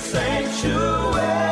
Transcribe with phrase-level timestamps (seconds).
[0.00, 1.47] sanctuary,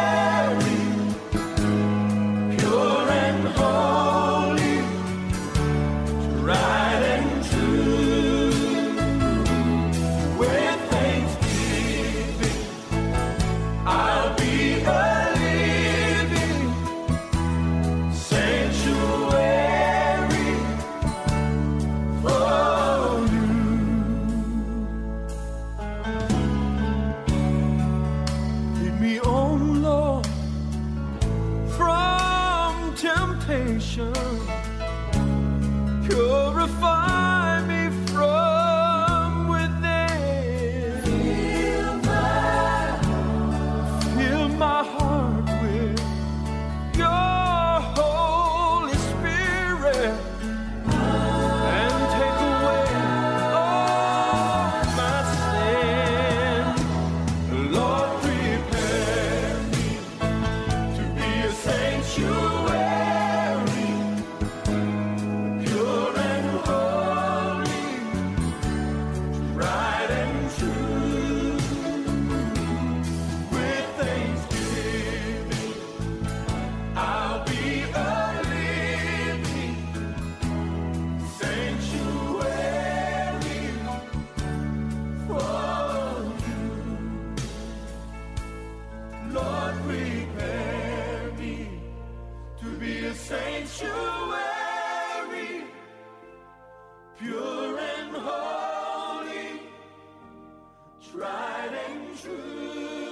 [101.13, 103.06] tried and true.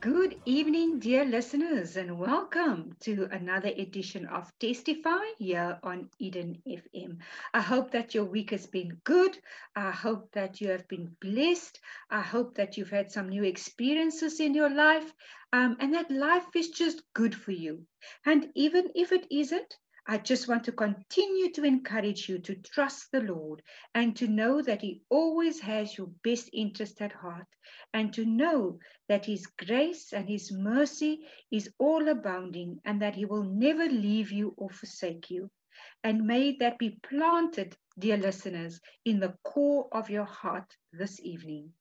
[0.00, 7.18] Good evening, dear listeners, and welcome to another edition of Testify here on Eden FM.
[7.52, 9.36] I hope that your week has been good.
[9.74, 11.80] I hope that you have been blessed.
[12.10, 15.12] I hope that you've had some new experiences in your life
[15.52, 17.84] um, and that life is just good for you.
[18.24, 19.78] And even if it isn't,
[20.10, 23.62] I just want to continue to encourage you to trust the Lord
[23.94, 27.46] and to know that He always has your best interest at heart
[27.92, 28.78] and to know
[29.08, 34.32] that His grace and His mercy is all abounding and that He will never leave
[34.32, 35.50] you or forsake you.
[36.02, 41.74] And may that be planted, dear listeners, in the core of your heart this evening.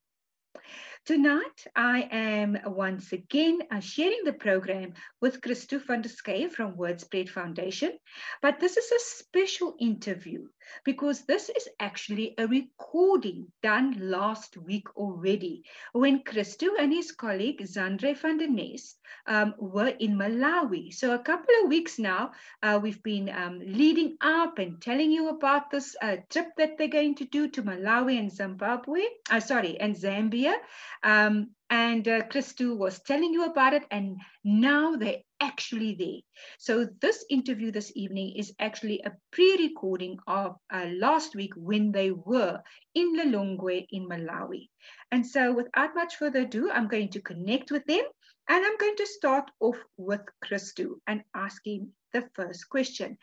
[1.08, 6.76] Tonight, I am once again uh, sharing the program with Christo van der Schyff from
[6.76, 7.98] Wordspread Foundation.
[8.42, 10.50] But this is a special interview
[10.84, 17.62] because this is actually a recording done last week already when Christo and his colleague
[17.62, 20.94] Zandre van der Nest um, were in Malawi.
[20.94, 22.32] So a couple of weeks now,
[22.64, 26.88] uh, we've been um, leading up and telling you about this uh, trip that they're
[26.88, 30.56] going to do to Malawi and Zimbabwe, uh, sorry, and Zambia.
[31.04, 36.22] Um, and uh, Christo was telling you about it, and now they're actually there.
[36.60, 42.12] So this interview this evening is actually a pre-recording of uh, last week when they
[42.12, 42.62] were
[42.96, 44.70] in Lilongwe in Malawi.
[45.12, 48.04] And so without much further ado, I'm going to connect with them
[48.50, 53.18] and I'm going to start off with Christo and ask him the first question.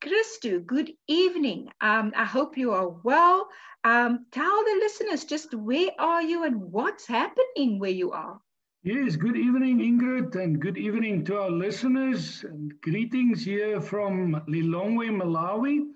[0.00, 1.68] Christo, good evening.
[1.80, 3.48] Um, I hope you are well.
[3.84, 8.40] Um, tell the listeners just where are you and what's happening where you are.
[8.84, 12.44] Yes, good evening, Ingrid, and good evening to our listeners.
[12.44, 15.88] And greetings here from Lilongwe, Malawi.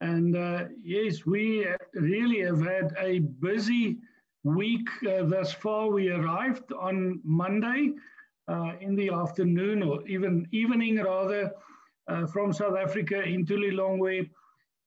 [0.00, 3.98] And uh, yes, we really have had a busy
[4.44, 5.90] week uh, thus far.
[5.90, 7.94] We arrived on Monday
[8.48, 11.50] uh, in the afternoon, or even evening rather,
[12.08, 14.30] uh, from South Africa into Lilongwe.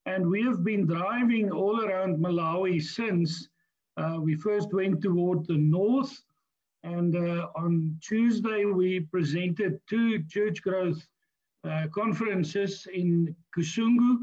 [0.06, 3.50] And we have been driving all around Malawi since.
[3.98, 6.22] Uh, we first went toward the north
[6.84, 11.06] and uh, on Tuesday, we presented two church growth
[11.64, 14.18] uh, conferences in Kasungu.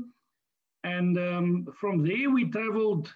[0.84, 3.12] And um, from there, we traveled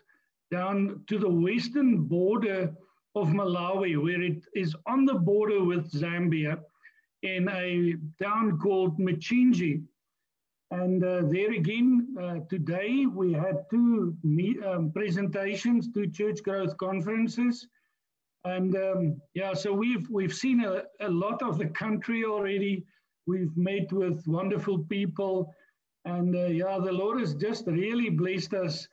[0.50, 2.74] down to the western border
[3.14, 6.60] of Malawi, where it is on the border with Zambia,
[7.22, 9.82] in a town called Mchinji.
[10.70, 14.16] And uh, there again, uh, today we had two
[14.66, 17.66] um, presentations, two church growth conferences.
[18.44, 22.84] And um, yeah, so we've we've seen a, a lot of the country already.
[23.26, 25.52] We've met with wonderful people,
[26.04, 28.86] and uh, yeah, the Lord has just really blessed us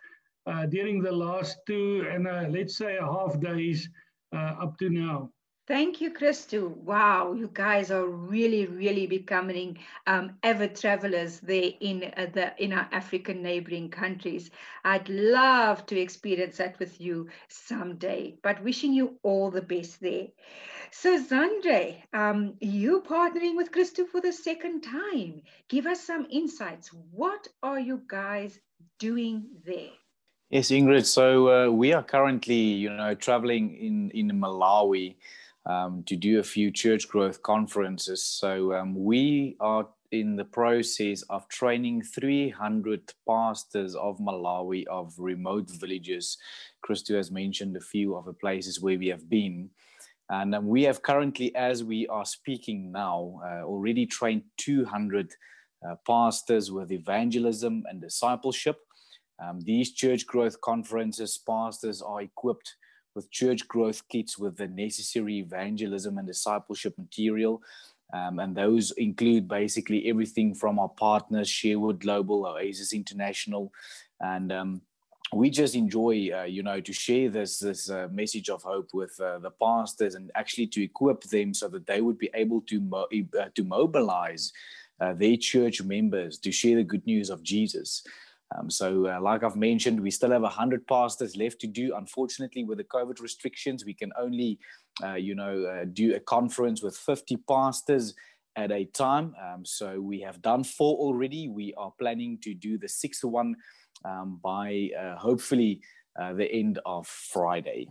[0.47, 3.89] uh, during the last two and uh, let's say a half days
[4.33, 5.29] uh, up to now.
[5.67, 6.67] Thank you, Christo.
[6.67, 12.71] Wow, you guys are really, really becoming um, avid travelers there in uh, the in
[12.71, 14.51] our African neighboring countries.
[14.83, 18.35] I'd love to experience that with you someday.
[18.43, 20.27] But wishing you all the best there.
[20.91, 25.41] So, Zandre, um, you partnering with Christo for the second time.
[25.67, 26.93] Give us some insights.
[27.09, 28.59] What are you guys
[28.99, 29.89] doing there?
[30.51, 31.07] Yes, Ingrid.
[31.07, 35.15] So uh, we are currently, you know, traveling in in Malawi
[35.65, 38.23] um, to do a few church growth conferences.
[38.23, 45.69] So um, we are in the process of training 300 pastors of Malawi of remote
[45.69, 46.37] villages.
[46.81, 49.69] Christo has mentioned a few of the places where we have been.
[50.29, 55.33] And um, we have currently, as we are speaking now, uh, already trained 200
[55.87, 58.77] uh, pastors with evangelism and discipleship.
[59.43, 62.75] Um, these church growth conferences, pastors are equipped
[63.15, 67.61] with church growth kits with the necessary evangelism and discipleship material.
[68.13, 73.71] Um, and those include basically everything from our partners, Sherwood Global, Oasis International,
[74.21, 74.81] and um,
[75.33, 79.19] we just enjoy, uh, you know, to share this this uh, message of hope with
[79.19, 82.79] uh, the pastors and actually to equip them so that they would be able to
[82.79, 83.07] mo-
[83.39, 84.53] uh, to mobilize
[85.01, 88.03] uh, their church members to share the good news of Jesus.
[88.53, 91.95] Um, so, uh, like I've mentioned, we still have 100 pastors left to do.
[91.95, 94.59] Unfortunately, with the COVID restrictions, we can only,
[95.03, 98.13] uh, you know, uh, do a conference with 50 pastors
[98.55, 99.33] at a time.
[99.43, 101.49] Um, so, we have done four already.
[101.49, 103.55] We are planning to do the sixth one
[104.03, 105.81] um, by uh, hopefully
[106.19, 107.87] uh, the end of Friday.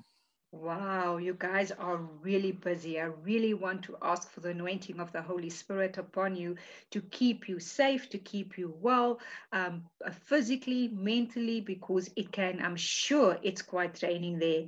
[0.63, 3.01] Wow, you guys are really busy.
[3.01, 6.57] I really want to ask for the anointing of the Holy Spirit upon you
[6.93, 9.19] to keep you safe, to keep you well,
[9.53, 14.65] um, uh, physically, mentally, because it can, I'm sure it's quite draining there.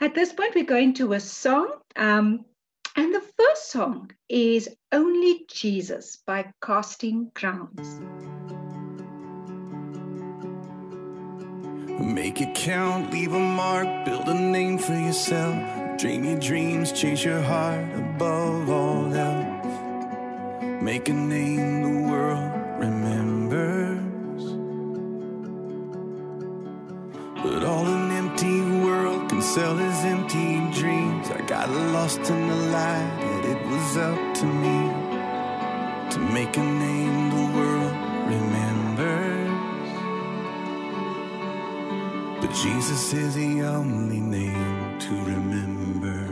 [0.00, 1.72] At this point, we're going to a song.
[1.94, 2.46] Um,
[2.96, 8.37] and the first song is Only Jesus by Casting Crowns.
[11.98, 15.98] Make it count, leave a mark, build a name for yourself.
[15.98, 20.62] Dream your dreams, chase your heart above all else.
[20.80, 24.44] Make a name the world remembers.
[27.42, 31.28] But all an empty world can sell is empty dreams.
[31.30, 34.78] I got lost in the light, that it was up to me
[36.12, 37.30] to make a name
[42.48, 46.27] But Jesus is the only name to remember.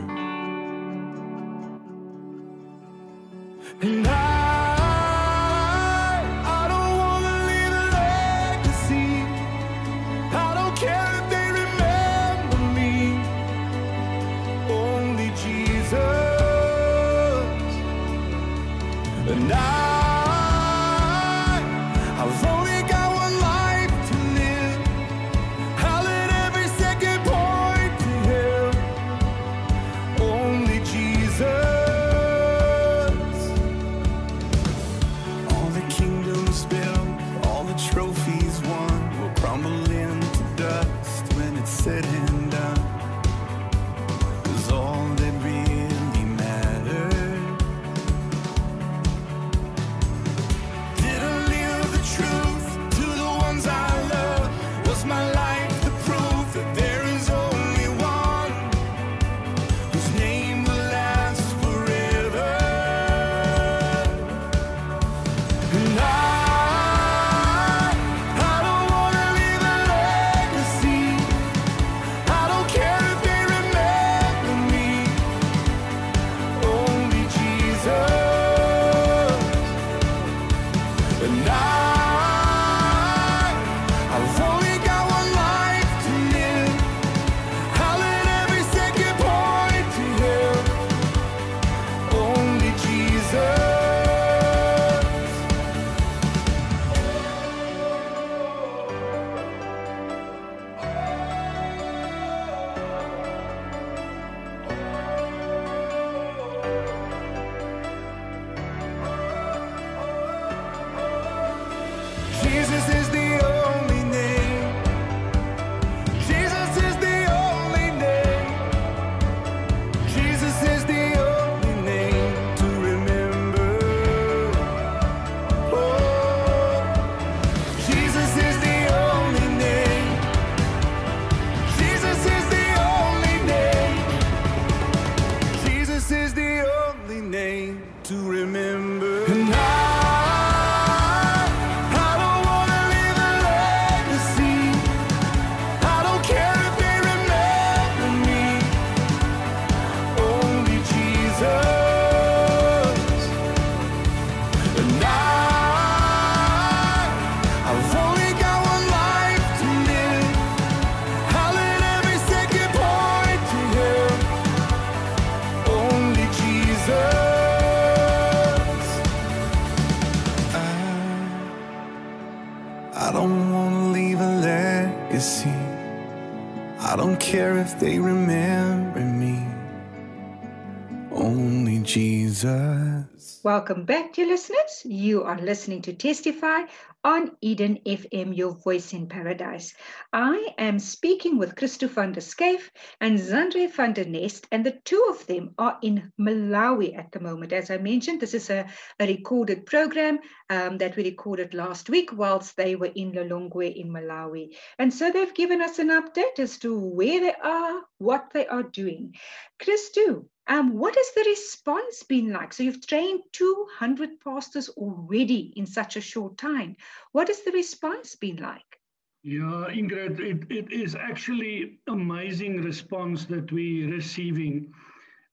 [181.87, 183.39] Jesus.
[183.45, 184.81] Welcome back, dear listeners.
[184.83, 186.63] You are listening to Testify
[187.05, 189.73] on Eden FM, your voice in paradise.
[190.11, 194.77] I am speaking with Christo van der Schyff and Zandre van der Nest, and the
[194.83, 197.53] two of them are in Malawi at the moment.
[197.53, 198.67] As I mentioned, this is a,
[198.99, 203.93] a recorded program um, that we recorded last week whilst they were in Lilongwe in
[203.93, 204.57] Malawi.
[204.77, 208.63] And so they've given us an update as to where they are, what they are
[208.63, 209.15] doing.
[209.57, 212.53] Christo, um, what has the response been like?
[212.53, 216.75] So you've trained 200 pastors already in such a short time.
[217.11, 218.79] What has the response been like?
[219.23, 224.71] Yeah, Ingrid, it, it is actually amazing response that we're receiving.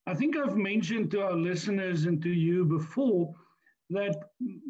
[0.07, 3.33] I think I've mentioned to our listeners and to you before
[3.91, 4.17] that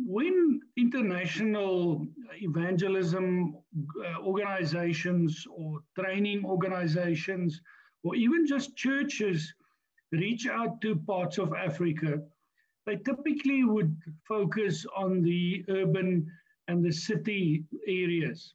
[0.04, 3.56] when international evangelism
[4.04, 7.60] uh, organizations or training organizations
[8.02, 9.54] or even just churches
[10.12, 12.22] reach out to parts of Africa,
[12.86, 13.96] they typically would
[14.28, 16.30] focus on the urban
[16.68, 18.54] and the city areas.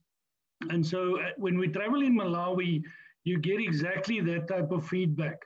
[0.69, 2.83] And so uh, when we travel in Malawi,
[3.23, 5.45] you get exactly that type of feedback.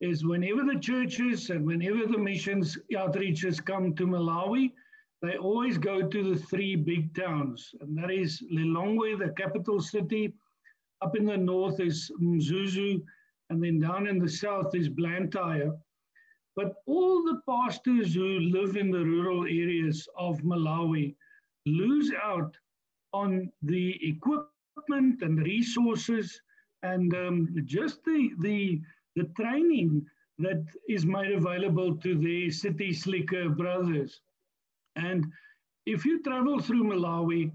[0.00, 4.72] Is whenever the churches and whenever the missions outreaches come to Malawi,
[5.22, 10.34] they always go to the three big towns, and that is Lilongwe, the capital city.
[11.00, 13.00] Up in the north is Mzuzu,
[13.50, 15.72] and then down in the south is Blantyre.
[16.54, 21.14] But all the pastors who live in the rural areas of Malawi
[21.66, 22.56] lose out
[23.12, 26.40] on the equipment and resources
[26.82, 28.80] and um, just the, the,
[29.16, 30.04] the training
[30.38, 34.20] that is made available to the city slicker brothers.
[34.96, 35.26] And
[35.86, 37.52] if you travel through Malawi,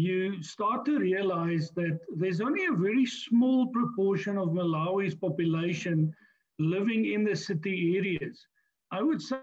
[0.00, 6.14] you start to realize that there's only a very small proportion of Malawi's population
[6.58, 8.46] living in the city areas.
[8.92, 9.38] I would say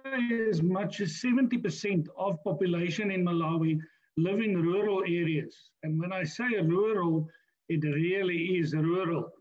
[0.50, 3.80] as much as 70% of population in Malawi
[4.18, 5.56] live in rural areas.
[5.84, 7.30] And when I say rural,
[7.70, 9.32] it really is rural.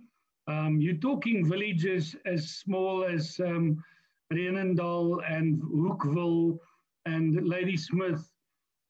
[0.48, 3.82] Um, you're talking villages as small as um,
[4.32, 6.58] Rheenendal and Hoekwil
[7.04, 8.28] and Ladysmith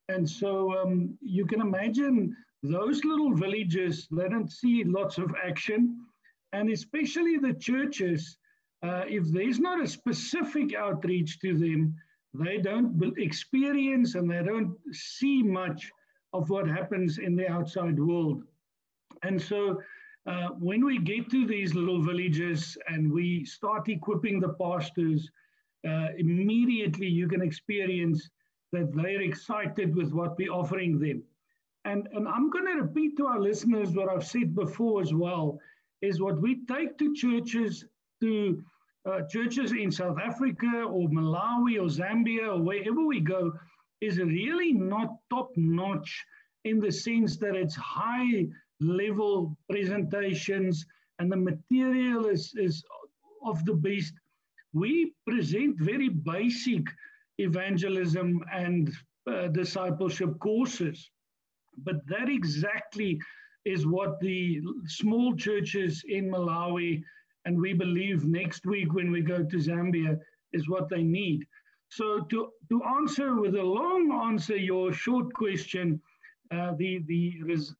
[0.09, 6.01] and so um, you can imagine those little villages, they don't see lots of action.
[6.53, 8.39] And especially the churches,
[8.83, 11.95] uh, if there's not a specific outreach to them,
[12.35, 15.91] they don't experience and they don't see much
[16.33, 18.43] of what happens in the outside world.
[19.23, 19.81] And so
[20.27, 25.31] uh, when we get to these little villages and we start equipping the pastors,
[25.89, 28.29] uh, immediately you can experience
[28.73, 31.23] that they're excited with what we're offering them.
[31.85, 35.59] And, and I'm going to repeat to our listeners what I've said before as well
[36.03, 37.85] is what we take to churches,
[38.21, 38.63] to
[39.09, 43.53] uh, churches in South Africa or Malawi or Zambia or wherever we go,
[44.01, 46.25] is really not top notch
[46.65, 48.47] in the sense that it's high
[48.81, 50.85] level presentations
[51.19, 52.85] and the material is, is
[53.45, 54.13] of the best.
[54.73, 56.85] We present very basic
[57.39, 58.93] evangelism and
[59.31, 61.11] uh, discipleship courses,
[61.79, 63.19] but that exactly
[63.65, 67.03] is what the small churches in Malawi
[67.45, 70.19] and we believe next week when we go to Zambia
[70.53, 71.45] is what they need.
[71.89, 76.01] So to, to answer with a long answer your short question,
[76.53, 77.35] uh, the, the,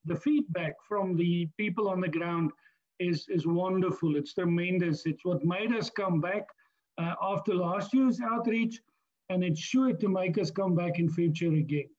[0.05, 2.51] the feedback from the people on the ground
[2.99, 4.15] is, is wonderful.
[4.15, 5.05] It's tremendous.
[5.05, 6.43] It's what made us come back
[6.97, 8.79] uh, after last year's outreach,
[9.29, 11.89] and it's sure to make us come back in future again.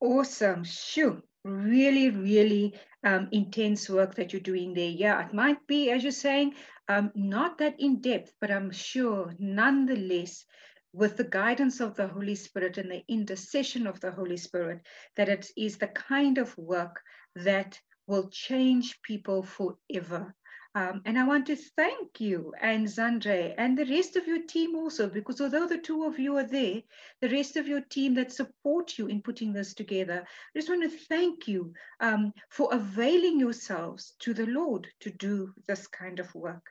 [0.00, 0.64] Awesome.
[0.64, 1.20] Sure.
[1.44, 4.90] Really, really um, intense work that you're doing there.
[4.90, 6.54] Yeah, it might be, as you're saying,
[6.88, 10.44] um, not that in depth, but I'm sure nonetheless
[10.92, 14.80] with the guidance of the Holy Spirit and the intercession of the Holy Spirit,
[15.16, 17.00] that it is the kind of work
[17.36, 20.34] that will change people forever.
[20.74, 24.76] Um, and I want to thank you and Zandre and the rest of your team
[24.76, 26.82] also, because although the two of you are there,
[27.20, 30.82] the rest of your team that support you in putting this together, I just want
[30.82, 36.32] to thank you um, for availing yourselves to the Lord to do this kind of
[36.34, 36.66] work.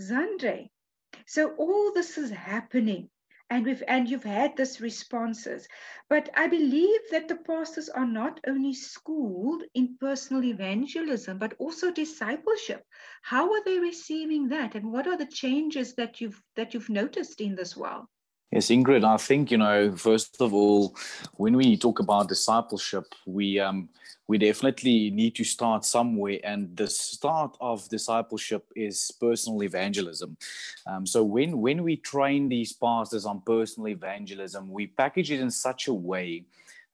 [0.00, 0.68] Zandre,
[1.26, 3.08] so all this is happening
[3.50, 5.68] and we've and you've had this responses.
[6.08, 11.90] But i believe that the pastors are not only schooled in personal evangelism but also
[11.90, 12.86] discipleship.
[13.22, 17.40] How are they receiving that and what are the changes that you've that you've noticed
[17.40, 18.06] in this world
[18.52, 20.96] Yes, Ingrid, I think, you know, first of all,
[21.36, 23.88] when we talk about discipleship, we um,
[24.26, 26.38] we definitely need to start somewhere.
[26.44, 30.36] And the start of discipleship is personal evangelism.
[30.86, 35.50] Um, so when, when we train these pastors on personal evangelism, we package it in
[35.50, 36.44] such a way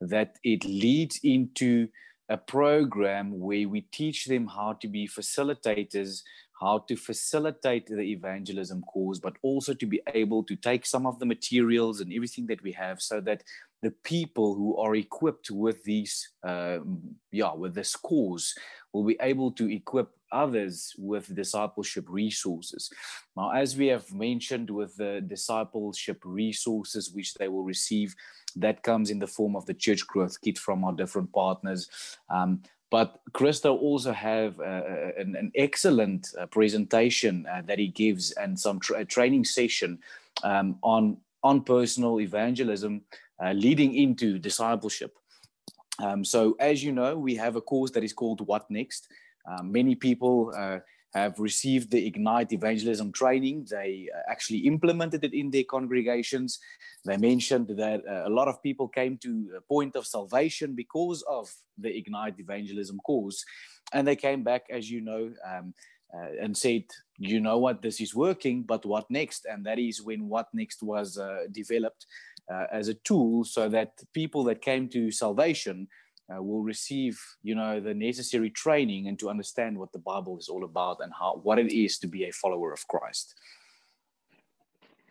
[0.00, 1.88] that it leads into
[2.28, 6.22] a program where we teach them how to be facilitators
[6.60, 11.18] how to facilitate the evangelism cause, but also to be able to take some of
[11.18, 13.42] the materials and everything that we have so that
[13.82, 16.78] the people who are equipped with these, uh,
[17.30, 18.54] yeah, with this cause
[18.92, 22.90] will be able to equip others with discipleship resources.
[23.36, 28.16] Now, as we have mentioned with the discipleship resources which they will receive,
[28.56, 31.88] that comes in the form of the church growth kit from our different partners.
[32.30, 38.30] Um, but Christo also have uh, an, an, excellent uh, presentation uh, that he gives
[38.32, 39.98] and some tra- training session
[40.44, 43.02] um, on on personal evangelism,
[43.42, 45.16] uh, leading into discipleship.
[45.98, 49.08] Um, so, as you know, we have a course that is called What Next.
[49.46, 50.80] Um, many people uh,
[51.16, 53.66] have received the Ignite evangelism training.
[53.70, 56.58] They uh, actually implemented it in their congregations.
[57.04, 61.22] They mentioned that uh, a lot of people came to a point of salvation because
[61.38, 61.44] of
[61.78, 63.44] the Ignite evangelism course.
[63.92, 65.74] And they came back, as you know, um,
[66.14, 66.84] uh, and said,
[67.18, 69.46] you know what, this is working, but what next?
[69.50, 72.06] And that is when What Next was uh, developed
[72.52, 75.88] uh, as a tool so that people that came to salvation
[76.34, 80.48] uh, will receive you know the necessary training and to understand what the bible is
[80.48, 83.34] all about and how what it is to be a follower of christ.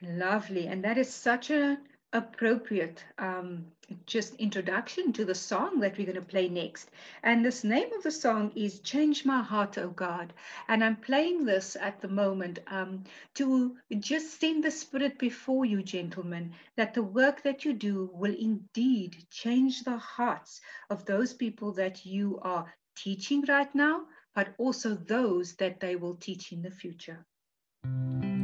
[0.01, 0.67] Lovely.
[0.67, 1.77] And that is such a
[2.15, 3.65] appropriate um,
[4.05, 6.89] just introduction to the song that we're going to play next.
[7.23, 10.31] And this name of the song is Change My Heart, O God.
[10.69, 13.03] And I'm playing this at the moment um,
[13.35, 18.33] to just send the Spirit before you, gentlemen, that the work that you do will
[18.33, 24.95] indeed change the hearts of those people that you are teaching right now, but also
[24.95, 27.25] those that they will teach in the future.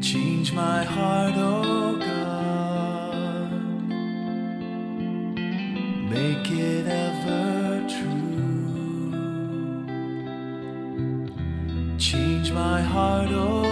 [0.01, 2.00] Change my heart, oh
[6.11, 9.17] make it ever true.
[11.97, 13.70] Change my heart, oh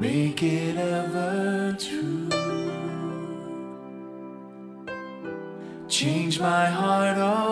[0.00, 2.30] Make it ever true.
[5.88, 7.49] Change my heart, oh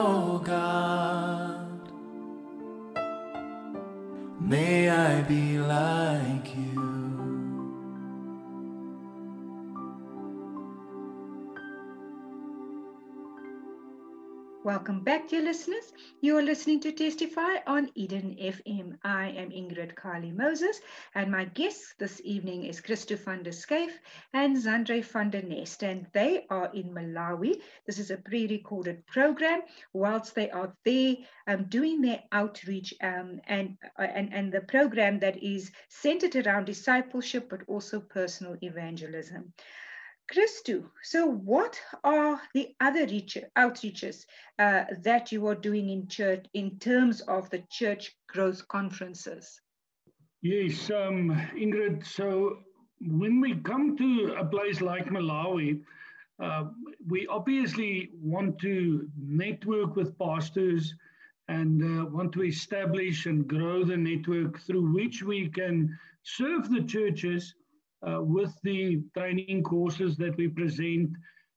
[14.89, 15.93] Welcome back, dear listeners.
[16.23, 18.97] You are listening to Testify on Eden FM.
[19.05, 20.81] I am Ingrid Carly Moses,
[21.15, 23.91] and my guests this evening is Christo van der Schyff
[24.33, 27.61] and Zandre van der Nest, and they are in Malawi.
[27.85, 29.61] This is a pre-recorded program.
[29.93, 35.19] Whilst they are there um, doing their outreach um, and, uh, and, and the program
[35.19, 39.53] that is centered around discipleship, but also personal evangelism.
[40.31, 44.27] Christo, so what are the other reach, outreaches
[44.59, 49.61] uh, that you are doing in church in terms of the church growth conferences?
[50.43, 52.07] Yes, um, Ingrid.
[52.07, 52.59] So
[53.01, 55.83] when we come to a place like Malawi,
[56.41, 56.65] uh,
[57.09, 60.95] we obviously want to network with pastors
[61.49, 66.83] and uh, want to establish and grow the network through which we can serve the
[66.83, 67.55] churches
[68.07, 71.11] uh, with the training courses that we present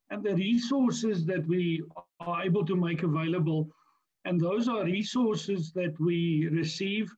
[0.10, 1.84] and the resources that we
[2.19, 3.69] are able to make available.
[4.25, 7.12] And those are resources that we receive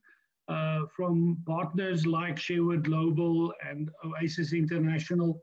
[0.48, 5.42] uh, from partners like Sherwood Global and Oasis International.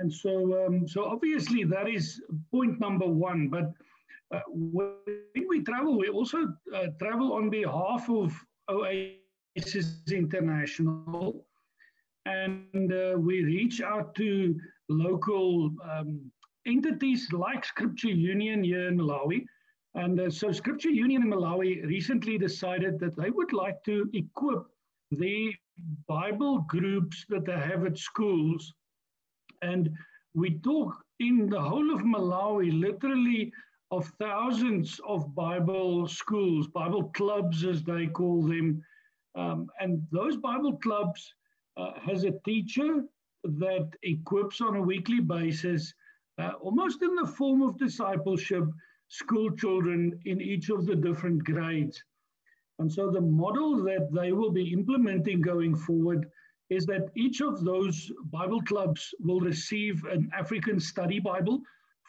[0.00, 3.48] And so, um, so obviously that is point number one.
[3.48, 3.72] But
[4.32, 4.94] uh, when
[5.48, 8.32] we travel, we also uh, travel on behalf of
[8.70, 11.44] Oasis International
[12.26, 14.58] and uh, we reach out to
[14.88, 16.20] local um,
[16.66, 19.44] entities like Scripture Union here in Malawi.
[19.94, 24.64] And uh, so Scripture Union in Malawi recently decided that they would like to equip
[25.10, 25.52] the
[26.08, 28.72] Bible groups that they have at schools.
[29.60, 29.90] And
[30.34, 33.52] we talk in the whole of Malawi, literally
[33.90, 38.82] of thousands of Bible schools, Bible clubs as they call them.
[39.34, 41.34] Um, and those Bible clubs
[41.76, 43.04] uh, has a teacher
[43.44, 45.92] that equips on a weekly basis,
[46.38, 48.64] uh, almost in the form of discipleship,
[49.08, 52.02] school children in each of the different grades.
[52.78, 56.26] And so the model that they will be implementing going forward
[56.70, 61.60] is that each of those Bible clubs will receive an African study Bible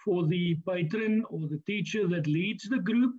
[0.06, 3.15] for the patron or the teacher that leads the group.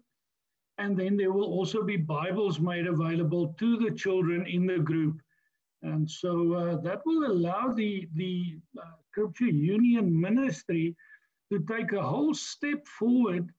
[0.79, 5.21] And then there will also be Bibles made available to the children in the group
[5.85, 10.97] and so uh, that will allow the, the uh, Scripture Union ministry
[11.53, 13.51] to take a whole step forward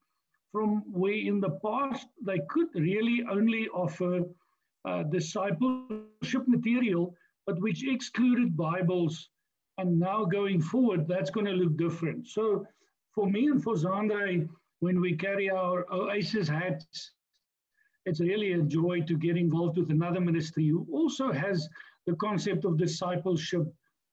[0.50, 4.22] from where in the past they could really only offer
[4.84, 7.14] uh, discipleship material,
[7.46, 9.28] but which excluded Bibles.
[9.78, 12.26] And now going forward, that's going to look different.
[12.26, 12.66] So
[13.14, 14.48] for me and for Zandre,
[14.80, 17.12] when we carry our Oasis hats,
[18.04, 21.68] it's really a joy to get involved with another ministry who also has
[22.06, 23.66] the concept of discipleship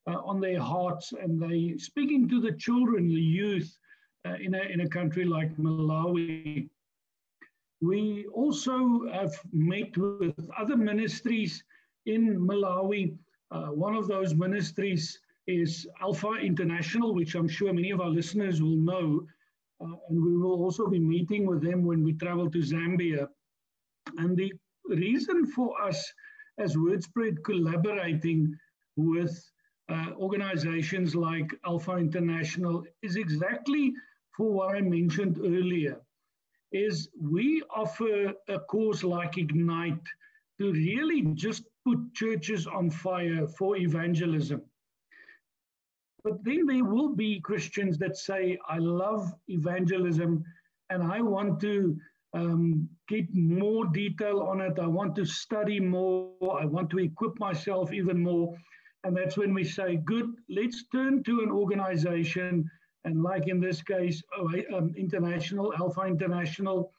[0.07, 3.77] uh, on their hearts and they speaking to the children, the youth
[4.27, 6.69] uh, in, a, in a country like Malawi.
[7.81, 11.63] We also have met with other ministries
[12.05, 13.15] in Malawi.
[13.51, 18.61] Uh, one of those ministries is Alpha International, which I'm sure many of our listeners
[18.61, 19.27] will know.
[19.81, 23.27] Uh, and we will also be meeting with them when we travel to Zambia.
[24.17, 24.53] And the
[24.87, 26.11] reason for us
[26.57, 28.55] as WordSpread collaborating
[28.95, 29.43] with
[29.89, 33.93] uh, organizations like Alpha International is exactly
[34.35, 36.01] for what I mentioned earlier,
[36.71, 40.07] is we offer a course like Ignite
[40.59, 44.61] to really just put churches on fire for evangelism.
[46.23, 50.43] But then there will be Christians that say, I love evangelism
[50.89, 51.97] and I want to
[52.33, 54.79] um, get more detail on it.
[54.79, 56.59] I want to study more.
[56.61, 58.55] I want to equip myself even more.
[59.03, 62.69] And that's when we say, good, let's turn to an organization.
[63.05, 66.91] And like in this case, oh, um, International, Alpha International,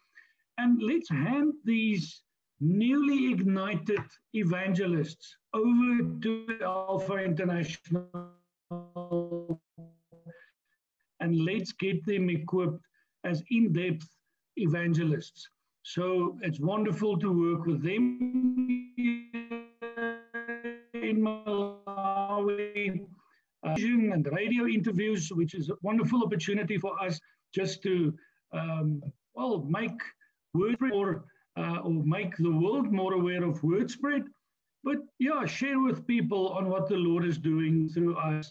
[0.59, 2.22] and let's hand these
[2.61, 8.31] newly ignited evangelists over to Alpha International
[11.20, 12.85] and let's get them equipped
[13.24, 14.09] as in depth
[14.57, 15.48] evangelists.
[15.87, 18.18] So it's wonderful to work with them
[20.94, 23.07] in Malawi.
[23.62, 27.20] Uh, and radio interviews, which is a wonderful opportunity for us
[27.55, 28.14] just to,
[28.53, 29.03] um,
[29.35, 30.01] well, make
[30.55, 31.27] word or,
[31.59, 34.25] uh, or make the world more aware of Wordspread.
[34.85, 38.51] But yeah, share with people on what the Lord is doing through us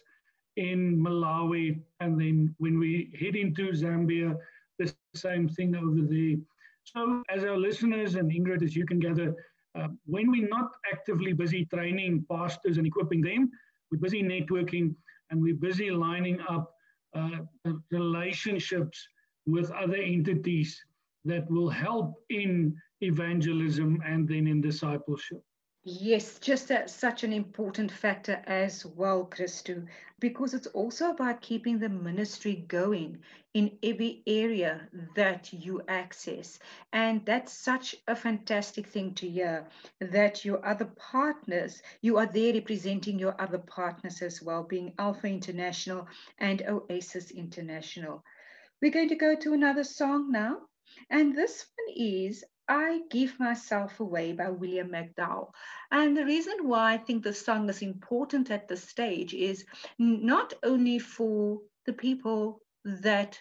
[0.56, 1.82] in Malawi.
[2.00, 4.38] And then when we head into Zambia,
[4.78, 6.38] the same thing over there.
[6.86, 9.36] So, as our listeners and Ingrid, as you can gather,
[9.76, 13.50] uh, when we're not actively busy training pastors and equipping them,
[13.92, 14.96] we're busy networking
[15.30, 16.72] and we're busy lining up
[17.16, 17.40] uh,
[17.92, 19.08] relationships
[19.46, 20.80] with other entities
[21.26, 25.42] that will help in evangelism and then in discipleship.
[25.86, 29.84] Yes, just a, such an important factor as well, Christo,
[30.22, 33.20] because it's also about keeping the ministry going
[33.54, 36.58] in every area that you access.
[36.94, 39.68] And that's such a fantastic thing to hear
[40.00, 45.28] that your other partners, you are there representing your other partners as well, being Alpha
[45.28, 46.08] International
[46.40, 48.24] and Oasis International.
[48.82, 50.60] We're going to go to another song now.
[51.10, 55.52] And this one is I Give Myself Away by William McDowell.
[55.92, 59.66] And the reason why I think the song is important at this stage is
[60.00, 63.40] not only for the people that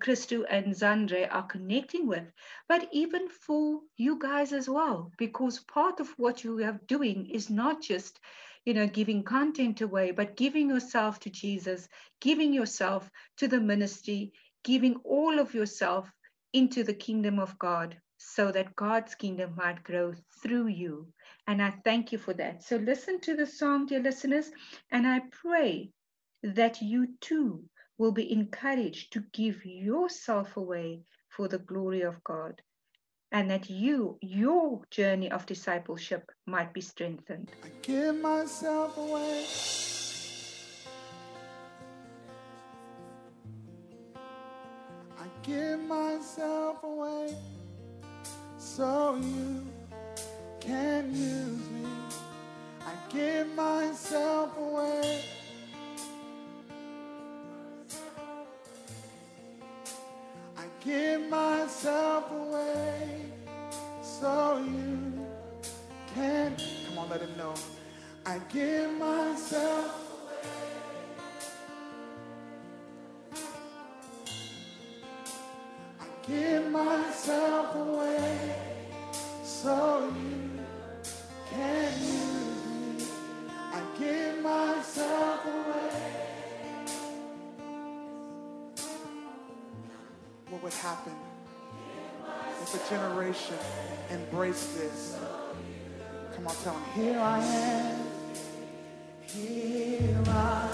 [0.00, 2.30] Christo and Zandre are connecting with,
[2.68, 7.50] but even for you guys as well, because part of what you are doing is
[7.50, 8.20] not just
[8.64, 11.88] you know giving content away but giving yourself to jesus
[12.20, 14.32] giving yourself to the ministry
[14.64, 16.12] giving all of yourself
[16.52, 21.08] into the kingdom of god so that God's kingdom might grow through you.
[21.46, 22.62] And I thank you for that.
[22.62, 24.50] So listen to the song, dear listeners,
[24.90, 25.90] and I pray
[26.42, 27.64] that you too
[27.98, 32.60] will be encouraged to give yourself away for the glory of God
[33.32, 37.50] and that you, your journey of discipleship might be strengthened.
[37.64, 39.44] I give myself away.
[45.18, 47.34] I give myself away
[48.76, 49.66] so you
[50.60, 51.88] can use me.
[52.84, 55.22] I give myself away.
[60.58, 63.22] I give myself away
[64.02, 65.26] so you
[66.14, 66.54] can.
[66.86, 67.54] Come on, let him know.
[68.26, 70.50] I give myself away.
[75.98, 78.45] I give myself away.
[90.48, 91.12] What would happen
[92.62, 93.58] if a generation
[94.10, 95.18] embraced this?
[96.34, 98.06] Come on, tell them, here I am.
[99.26, 100.65] Here I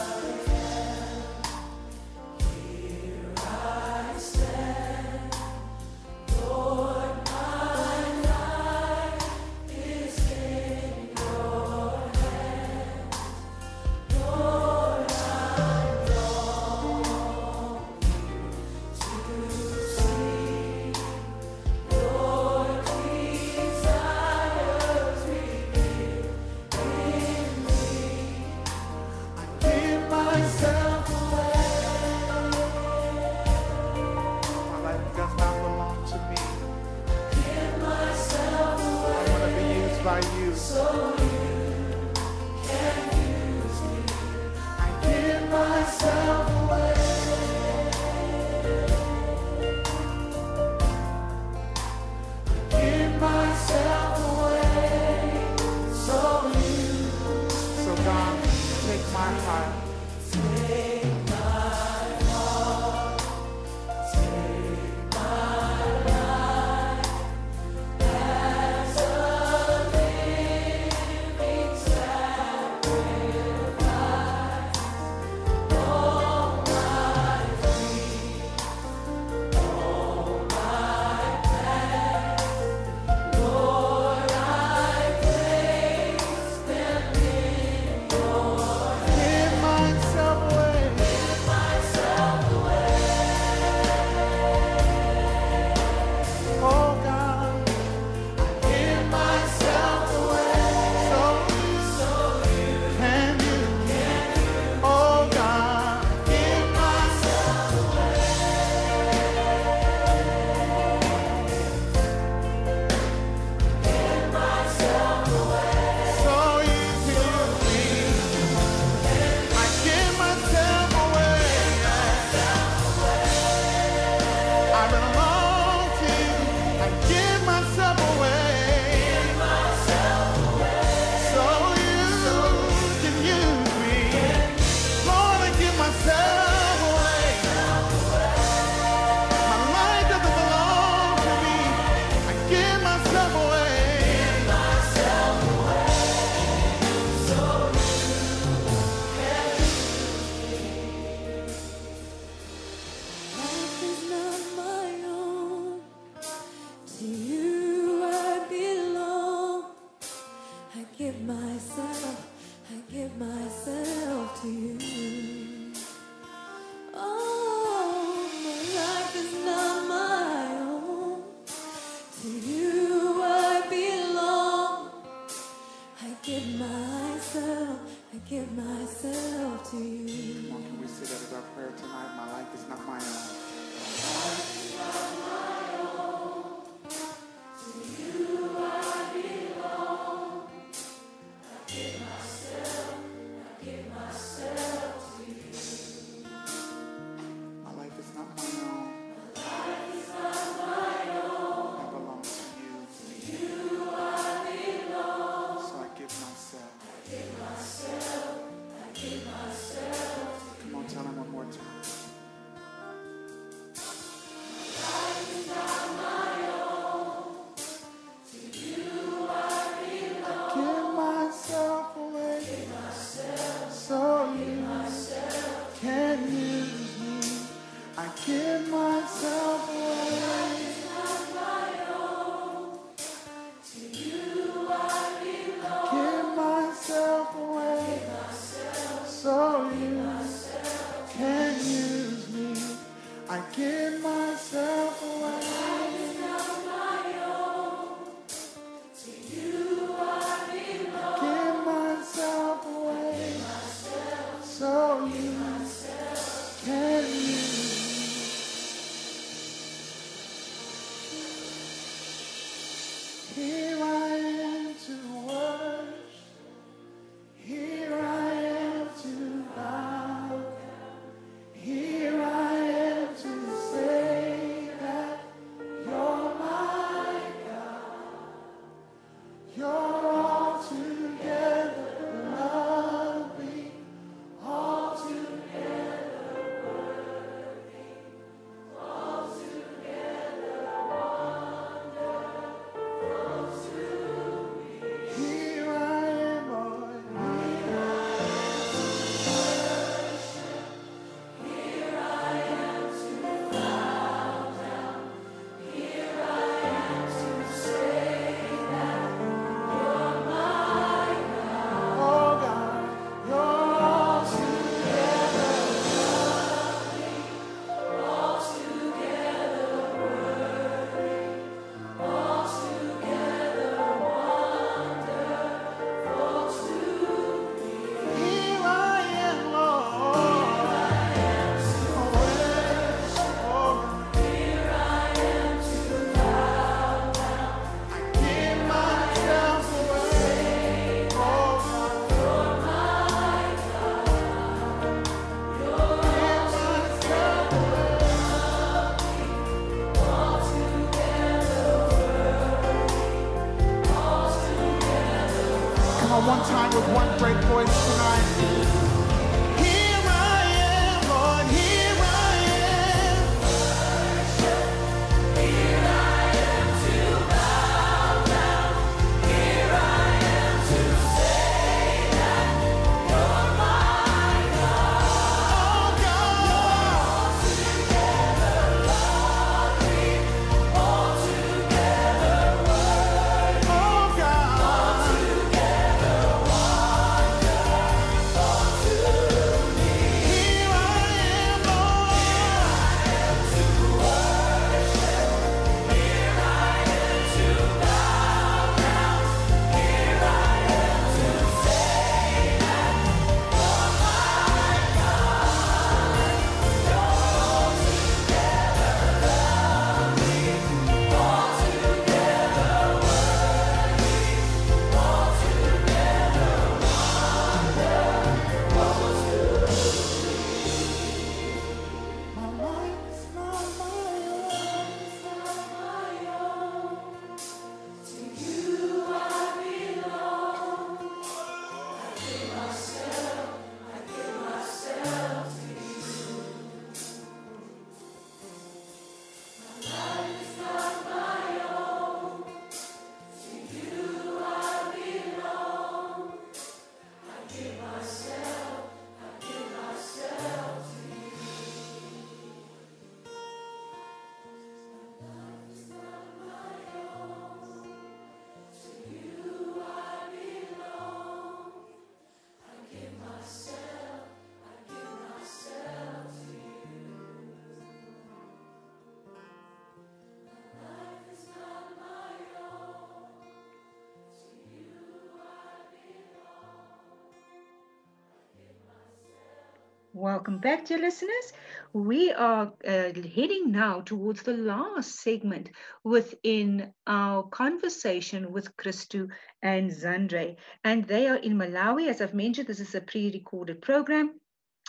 [480.23, 481.53] Welcome back, dear listeners.
[481.93, 485.71] We are uh, heading now towards the last segment
[486.05, 489.31] within our conversation with Christu
[489.63, 490.55] and Zandre.
[490.85, 492.09] And they are in Malawi.
[492.09, 494.39] As I've mentioned, this is a pre recorded program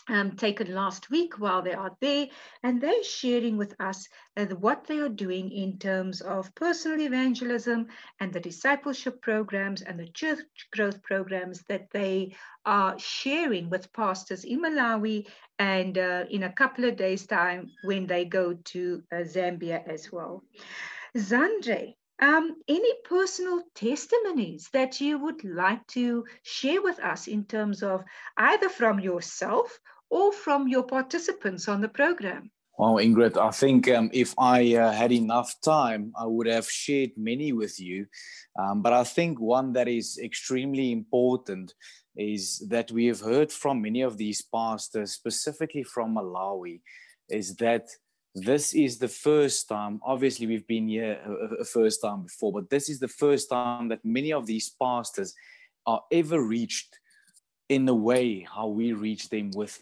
[0.10, 2.28] um, taken last week while they are there,
[2.64, 7.88] and they're sharing with us uh, what they are doing in terms of personal evangelism
[8.20, 10.40] and the discipleship programs and the church
[10.72, 12.36] growth programs that they
[12.66, 15.28] are sharing with pastors in Malawi
[15.60, 20.12] and uh, in a couple of days' time when they go to uh, Zambia as
[20.12, 20.44] well.
[21.16, 27.84] Zandre, um, any personal testimonies that you would like to share with us in terms
[27.84, 28.04] of
[28.38, 29.80] either from yourself
[30.14, 32.52] or from your participants on the program?
[32.78, 37.12] Well, Ingrid, I think um, if I uh, had enough time, I would have shared
[37.18, 38.06] many with you.
[38.60, 41.74] Um, but I think one that is extremely important
[42.16, 46.82] is that we have heard from many of these pastors, specifically from Malawi,
[47.30, 47.86] is that
[48.36, 52.70] this is the first time, obviously, we've been here a, a first time before, but
[52.70, 55.34] this is the first time that many of these pastors
[55.88, 57.00] are ever reached
[57.70, 59.82] in the way how we reach them with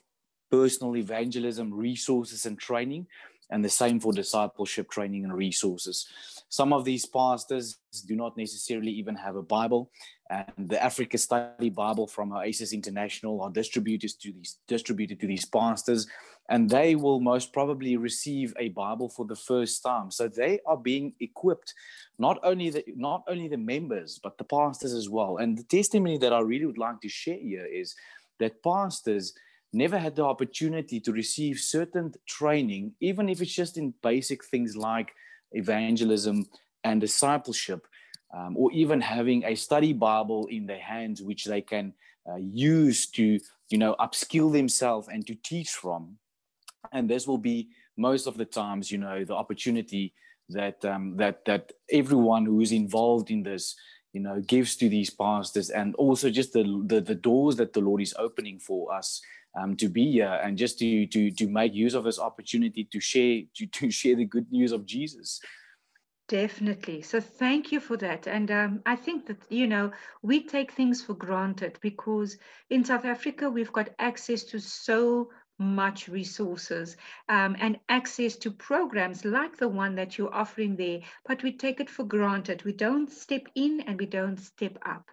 [0.52, 3.08] personal evangelism resources and training
[3.49, 6.08] and the same for discipleship training and resources.
[6.49, 9.91] Some of these pastors do not necessarily even have a bible
[10.30, 15.43] and the africa study bible from oasis international are distributed to these distributed to these
[15.43, 16.08] pastors
[16.52, 20.12] and they will most probably receive a bible for the first time.
[20.12, 21.74] So they are being equipped
[22.20, 25.38] not only the not only the members but the pastors as well.
[25.38, 27.95] And the testimony that i really would like to share here is
[28.39, 29.34] that pastors
[29.74, 34.76] never had the opportunity to receive certain training, even if it's just in basic things
[34.76, 35.13] like
[35.51, 36.47] evangelism
[36.84, 37.88] and discipleship,
[38.34, 41.93] um, or even having a study Bible in their hands, which they can
[42.30, 46.17] uh, use to, you know, upskill themselves and to teach from.
[46.91, 50.13] And this will be most of the times, you know, the opportunity
[50.49, 53.76] that um, that that everyone who is involved in this
[54.13, 57.80] you know gives to these pastors and also just the, the the doors that the
[57.80, 59.22] lord is opening for us
[59.60, 62.99] um, to be here and just to to to make use of this opportunity to
[62.99, 65.41] share to, to share the good news of Jesus.
[66.32, 67.02] Definitely.
[67.02, 68.26] So thank you for that.
[68.26, 69.91] And um, I think that, you know,
[70.22, 72.38] we take things for granted because
[72.70, 75.30] in South Africa, we've got access to so
[75.62, 76.97] much resources
[77.30, 81.80] um, and access to programs like the one that you're offering there, but we take
[81.80, 82.64] it for granted.
[82.64, 85.09] We don't step in and we don't step up.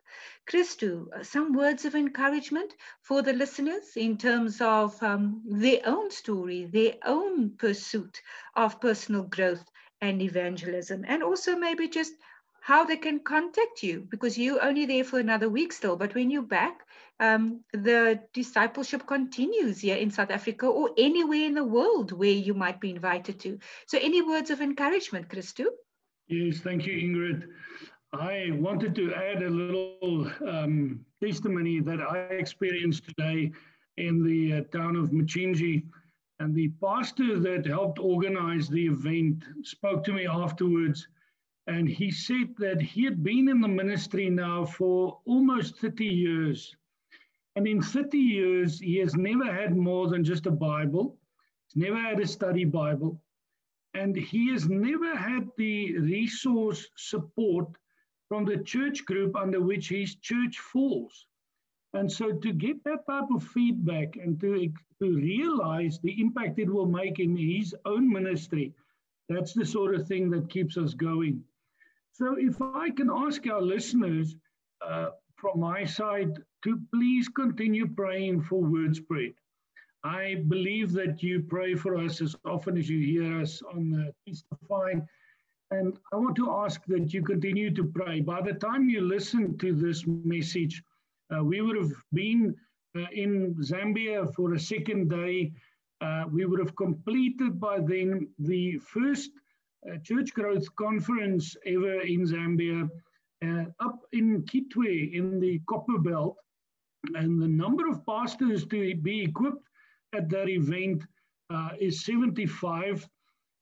[0.51, 6.11] Christu, uh, some words of encouragement for the listeners in terms of um, their own
[6.11, 8.23] story, their own pursuit
[8.57, 9.65] of personal growth
[10.01, 12.15] and evangelism, and also maybe just
[12.61, 15.97] how they can contact you because you're only there for another week still.
[15.97, 16.87] But when you're back,
[17.21, 22.55] um, the discipleship continues here in South Africa or anywhere in the world where you
[22.55, 23.59] might be invited to.
[23.87, 25.67] So, any words of encouragement, Christu?
[26.29, 27.49] Yes, thank you, Ingrid.
[28.13, 33.53] I wanted to add a little um, testimony that I experienced today
[33.97, 35.85] in the uh, town of Mchinji.
[36.41, 41.09] And the pastor that helped organize the event spoke to me afterwards.
[41.67, 46.77] And he said that he had been in the ministry now for almost 30 years.
[47.59, 51.19] And in 30 years, he has never had more than just a Bible.
[51.67, 53.21] He's never had a study Bible.
[53.95, 57.67] And he has never had the resource support
[58.29, 61.27] from the church group under which his church falls.
[61.95, 66.73] And so to get that type of feedback and to, to realize the impact it
[66.73, 68.73] will make in his own ministry,
[69.29, 71.43] that's the sort of thing that keeps us going.
[72.13, 74.37] So if I can ask our listeners
[74.81, 75.09] uh,
[75.39, 76.33] from my side
[76.65, 79.35] to please continue praying for Wordspread.
[80.05, 84.13] I believe that you pray for us as often as you hear us on the
[84.27, 84.95] Testify.
[85.71, 88.21] And I want to ask that you continue to pray.
[88.21, 90.83] By the time you listen to this message,
[91.35, 92.57] uh, we would have been
[92.97, 95.53] uh, in Zambia for a second day.
[96.01, 99.31] Uh, we would have completed by then the first
[99.89, 102.89] uh, church growth conference ever in Zambia
[103.45, 106.35] uh, up in Kitwe in the Copperbelt.
[107.15, 109.69] And the number of pastors to be equipped
[110.15, 111.05] at that event
[111.51, 113.09] uh, is 75,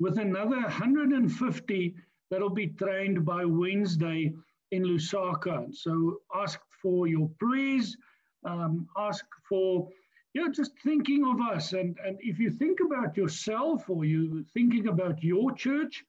[0.00, 1.94] with another 150
[2.30, 4.32] that'll be trained by Wednesday
[4.72, 5.74] in Lusaka.
[5.74, 7.96] So ask for your prayers,
[8.44, 9.88] um, ask for
[10.34, 11.72] you know, just thinking of us.
[11.72, 16.04] And, and if you think about yourself or you thinking about your church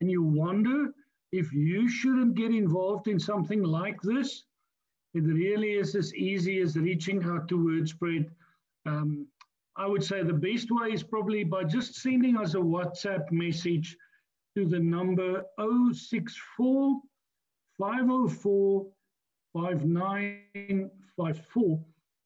[0.00, 0.92] and you wonder
[1.34, 4.44] if you shouldn't get involved in something like this,
[5.14, 8.30] it really is as easy as reaching out to Wordspread.
[8.86, 9.26] Um,
[9.76, 13.96] I would say the best way is probably by just sending us a WhatsApp message
[14.56, 17.00] to the number 064
[17.78, 18.86] 504
[19.54, 21.84] 5954.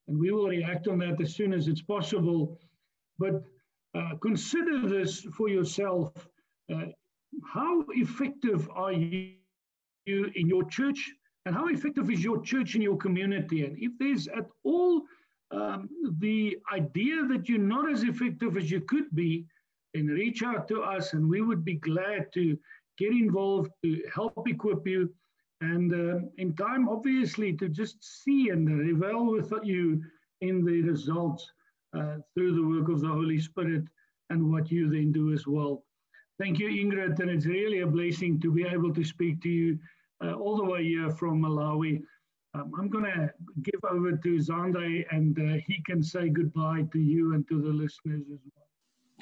[0.09, 2.59] And we will react on that as soon as it's possible.
[3.19, 3.43] But
[3.95, 6.13] uh, consider this for yourself.
[6.71, 6.89] Uh,
[7.45, 9.35] how effective are you
[10.07, 11.13] in your church?
[11.47, 13.65] And how effective is your church in your community?
[13.65, 15.03] And if there's at all
[15.51, 19.47] um, the idea that you're not as effective as you could be,
[19.95, 22.59] then reach out to us and we would be glad to
[22.99, 25.11] get involved to help equip you.
[25.61, 30.03] And uh, in time, obviously, to just see and revel with you
[30.41, 31.51] in the results
[31.97, 33.85] uh, through the work of the Holy Spirit
[34.31, 35.83] and what you then do as well.
[36.39, 39.79] Thank you, Ingrid, and it's really a blessing to be able to speak to you
[40.25, 42.03] uh, all the way here from Malawi.
[42.55, 43.31] Um, I'm going to
[43.63, 47.69] give over to Zandre, and uh, he can say goodbye to you and to the
[47.69, 48.69] listeners as well.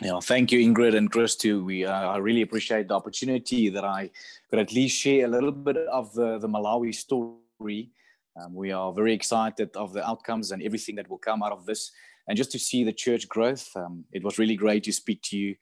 [0.03, 1.37] Yeah, thank you, Ingrid and Chris.
[1.37, 1.64] Too.
[1.64, 4.11] We uh, I really appreciate the opportunity that I
[4.51, 7.91] could at least share a little bit of the, the Malawi story.
[8.39, 11.64] Um, we are very excited of the outcomes and everything that will come out of
[11.64, 11.93] this,
[12.29, 13.71] and just to see the church growth.
[13.75, 15.57] Um, it was really great to speak to you,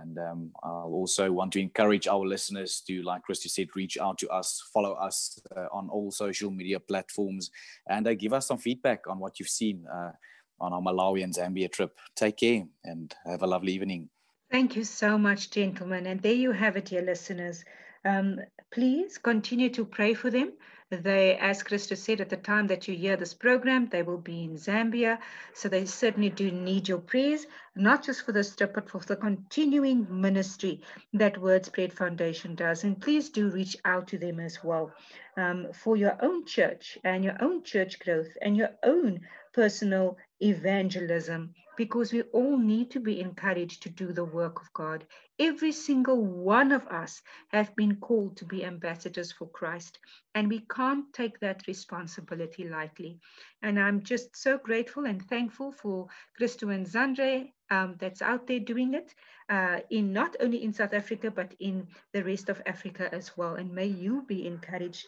[0.00, 4.18] and um, I'll also want to encourage our listeners to, like Christy said, reach out
[4.18, 7.50] to us, follow us uh, on all social media platforms,
[7.88, 9.86] and uh, give us some feedback on what you've seen.
[9.92, 10.12] Uh,
[10.60, 11.96] on our Malawi and Zambia trip.
[12.14, 14.08] Take care and have a lovely evening.
[14.50, 16.06] Thank you so much, gentlemen.
[16.06, 17.64] And there you have it, dear listeners.
[18.04, 18.40] Um,
[18.72, 20.52] please continue to pray for them.
[20.90, 24.42] They, as Krista said, at the time that you hear this program, they will be
[24.42, 25.20] in Zambia.
[25.54, 29.14] So they certainly do need your prayers, not just for this trip, but for the
[29.14, 30.80] continuing ministry
[31.12, 32.82] that Wordspread Foundation does.
[32.82, 34.92] And please do reach out to them as well
[35.36, 39.20] um, for your own church and your own church growth and your own
[39.52, 45.02] personal evangelism because we all need to be encouraged to do the work of God.
[45.38, 47.22] Every single one of us
[47.52, 49.98] have been called to be ambassadors for Christ,
[50.34, 53.18] and we can't take that responsibility lightly.
[53.62, 58.60] And I'm just so grateful and thankful for Christo and Zandre um, that's out there
[58.60, 59.14] doing it
[59.48, 63.54] uh, in not only in South Africa but in the rest of Africa as well.
[63.54, 65.06] And may you be encouraged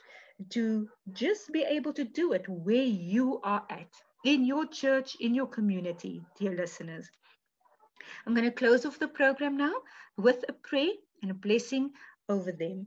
[0.48, 3.92] to just be able to do it where you are at
[4.24, 7.10] in your church, in your community, dear listeners.
[8.26, 9.74] I'm going to close off the program now
[10.16, 10.92] with a prayer
[11.22, 11.92] and a blessing
[12.28, 12.86] over them.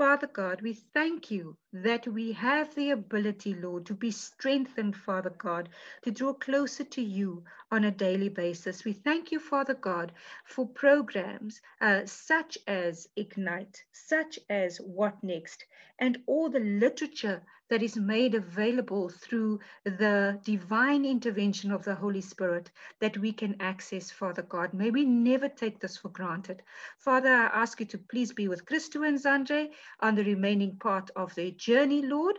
[0.00, 5.28] Father God, we thank you that we have the ability, Lord, to be strengthened, Father
[5.28, 5.68] God,
[6.04, 8.82] to draw closer to you on a daily basis.
[8.82, 10.12] We thank you, Father God,
[10.46, 15.66] for programs uh, such as Ignite, such as What Next,
[15.98, 22.20] and all the literature that is made available through the divine intervention of the Holy
[22.20, 24.74] Spirit that we can access, Father God.
[24.74, 26.62] May we never take this for granted.
[26.98, 31.10] Father, I ask you to please be with Christo and Zandre on the remaining part
[31.16, 32.38] of their journey, Lord.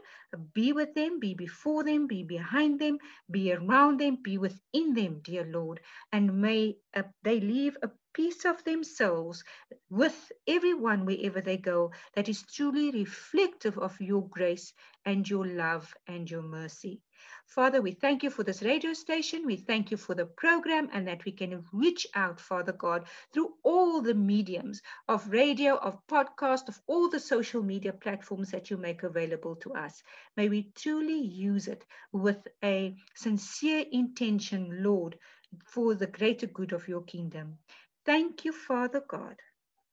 [0.53, 2.97] Be with them, be before them, be behind them,
[3.31, 5.79] be around them, be within them, dear Lord.
[6.11, 9.43] And may uh, they leave a piece of themselves
[9.89, 14.73] with everyone wherever they go that is truly reflective of your grace
[15.05, 17.01] and your love and your mercy.
[17.45, 19.45] Father, we thank you for this radio station.
[19.45, 23.53] We thank you for the program and that we can reach out, Father God, through
[23.63, 28.77] all the mediums of radio, of podcast, of all the social media platforms that you
[28.77, 30.01] make available to us.
[30.37, 35.17] May we truly use it with a sincere intention, Lord,
[35.65, 37.57] for the greater good of your kingdom.
[38.05, 39.35] Thank you, Father God.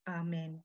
[0.08, 0.62] Amen.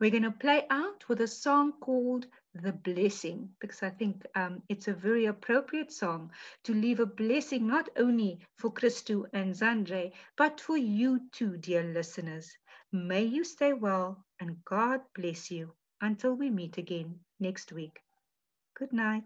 [0.00, 4.62] We're going to play out with a song called The Blessing because I think um,
[4.70, 6.30] it's a very appropriate song
[6.64, 11.82] to leave a blessing not only for Christo and Zandre, but for you too, dear
[11.82, 12.50] listeners.
[12.92, 18.00] May you stay well and God bless you until we meet again next week.
[18.74, 19.24] Good night.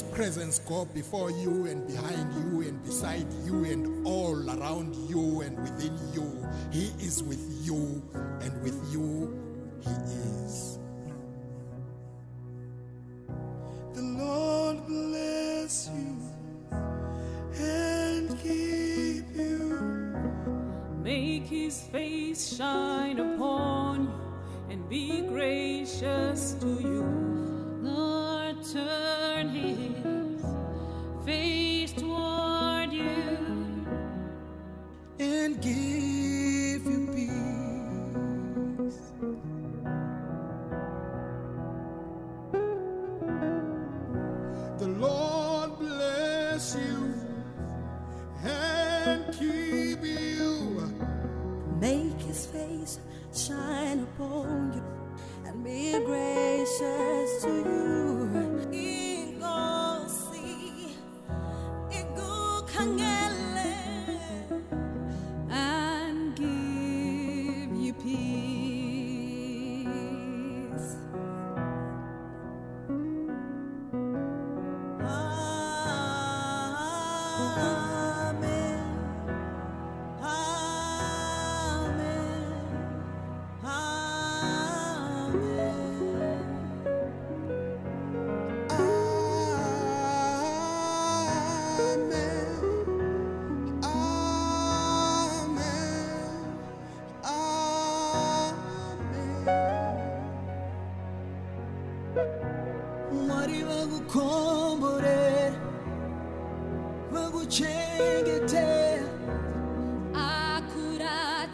[0.00, 5.42] His presence go before you and behind you and beside you and all around you
[5.42, 6.48] and within you.
[6.72, 8.02] He is with you
[8.40, 9.36] and with you
[9.80, 10.78] he is.
[13.92, 16.16] The Lord bless you
[17.56, 20.14] and keep you.
[21.02, 24.30] Make his face shine upon you
[24.70, 27.04] and be gracious to you.
[27.82, 28.99] Lord, turn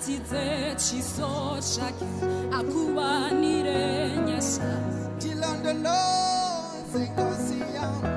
[0.06, 2.06] akuratidze chiso chake
[2.58, 4.70] akuwanire nyasha
[5.18, 8.15] tilondoloze nkosi yam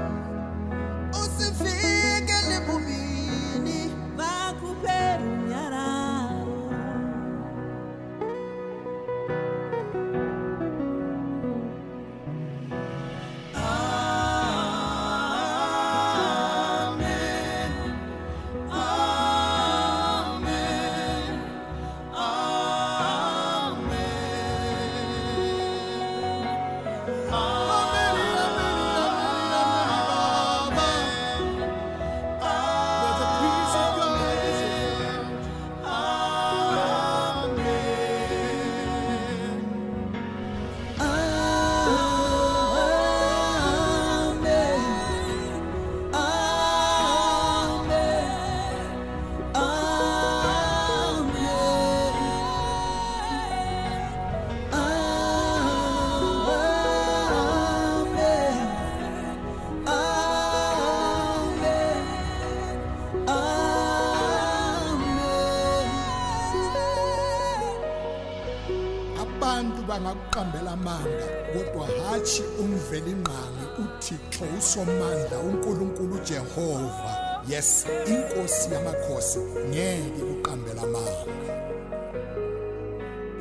[74.14, 77.42] uthixo usomandla unkulunkulu ujehova.
[77.48, 81.54] Yes inkosi yamakhosi ngeke kuqambela amanga.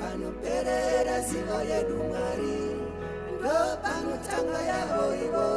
[0.00, 2.58] Panoperera zivo yedu mwari
[3.40, 5.48] ndo panotanga yavo ivo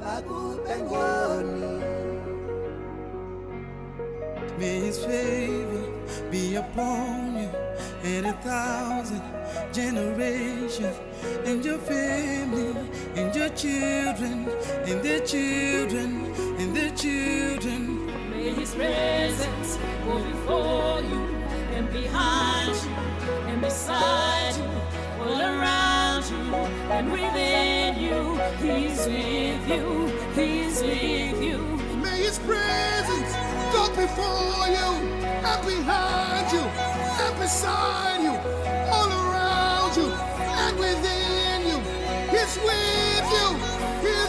[0.00, 1.82] vakupe ngoni.
[4.58, 5.86] May his favor
[6.30, 7.50] be upon you
[8.04, 9.22] and a thousand
[9.72, 10.96] generations,
[11.44, 12.65] and your family, and your
[13.56, 14.46] children,
[14.84, 16.26] and their children,
[16.58, 18.06] and their children.
[18.30, 21.22] May his presence go before you
[21.74, 22.90] and behind you
[23.48, 24.68] and beside you,
[25.24, 26.54] all around you
[26.92, 28.36] and within you.
[28.60, 31.58] He's with you, he's with you.
[32.02, 33.32] May his presence
[33.72, 34.90] go before you
[35.48, 38.36] and behind you and beside you,
[38.92, 41.78] all around you and within you.
[42.30, 43.45] He's with you.